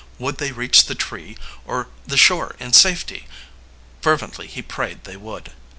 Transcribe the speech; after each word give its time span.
Would 0.17 0.39
they 0.39 0.51
reach 0.51 0.85
the 0.85 0.95
tree 0.95 1.37
or 1.63 1.87
the 2.07 2.17
shore 2.17 2.55
in 2.59 2.73
safety? 2.73 3.27
Fervently 4.01 4.47
he 4.47 4.63
prayed 4.63 5.03
they 5.03 5.15
would. 5.15 5.51